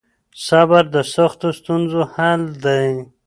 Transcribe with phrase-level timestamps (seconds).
[0.45, 2.87] صبر د سختو ستونزو حل دی.